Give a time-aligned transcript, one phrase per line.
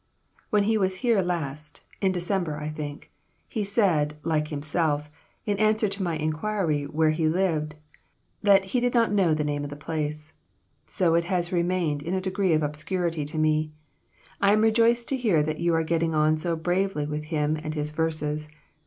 [0.49, 3.11] When he was here last (in December, I think),
[3.47, 5.11] he said, like himself,
[5.45, 7.75] in answer to my inquiry where he lived,
[8.41, 10.33] 'that he did not know the name of the place;'
[10.87, 13.73] so it has remained in a degree of obscurity to me.
[14.41, 17.75] I am rejoiced to hear that you are getting on so bravely with him and
[17.75, 18.49] his verses.